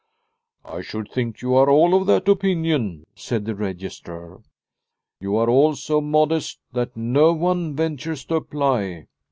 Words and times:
"I 0.75 0.81
should 0.81 1.11
think 1.11 1.43
you 1.43 1.53
are 1.53 1.69
all 1.69 1.93
of 1.93 2.07
that 2.07 2.27
opinion," 2.27 3.05
156 3.13 3.13
Liliecrona's 3.13 3.13
Home 3.13 3.21
said 3.21 3.45
the 3.45 3.55
registrar." 3.63 4.41
You 5.21 5.35
are 5.35 5.47
all 5.47 5.75
so 5.75 6.01
modest 6.01 6.59
that 6.73 6.97
no 6.97 7.33
one 7.33 7.75
ventures 7.75 8.25
to 8.25 8.35
apply. 8.37 9.05